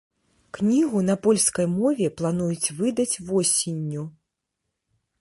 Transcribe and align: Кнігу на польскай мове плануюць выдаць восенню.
Кнігу 0.57 1.01
на 1.09 1.15
польскай 1.27 1.69
мове 1.75 2.09
плануюць 2.23 2.73
выдаць 2.81 3.21
восенню. 3.31 4.03